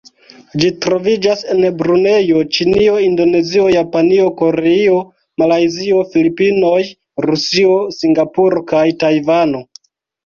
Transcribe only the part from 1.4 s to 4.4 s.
en Brunejo, Ĉinio, Indonezio, Japanio,